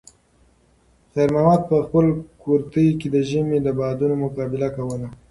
خیر 1.11 1.29
محمد 1.35 1.61
په 1.69 1.77
خپل 1.85 2.05
کورتۍ 2.43 2.87
کې 2.99 3.07
د 3.11 3.17
ژمي 3.29 3.57
د 3.63 3.67
بادونو 3.79 4.15
مقابله 4.23 4.67
کوله. 4.77 5.07